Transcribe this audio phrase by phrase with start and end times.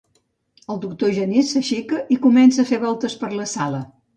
[0.75, 3.87] El doctor Genís s'aixeca i comença a fer voltes per la sala.